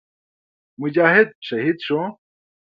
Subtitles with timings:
[0.79, 1.99] مجاهد شهید شو.